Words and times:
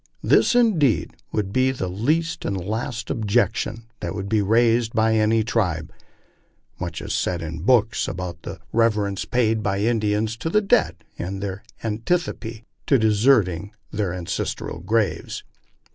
This, 0.23 0.55
indeed, 0.55 1.15
would 1.31 1.53
be 1.53 1.69
the 1.69 1.87
least 1.87 2.43
and 2.43 2.57
last 2.57 3.11
objection 3.11 3.83
that 3.99 4.15
would 4.15 4.27
be 4.27 4.41
raised 4.41 4.95
by 4.95 5.13
any 5.13 5.43
tribe. 5.43 5.93
Much 6.79 7.03
is 7.03 7.13
said 7.13 7.43
in 7.43 7.57
the 7.57 7.63
books 7.63 8.07
about 8.07 8.41
the 8.41 8.59
reverence 8.73 9.25
paid 9.25 9.61
by 9.61 9.77
Indians 9.81 10.35
to 10.37 10.49
the 10.49 10.59
dead, 10.59 10.95
and 11.19 11.39
their 11.39 11.61
antipathy 11.83 12.65
to 12.87 12.97
deserting 12.97 13.75
their 13.91 14.11
ancestral 14.11 14.79
graves. 14.79 15.43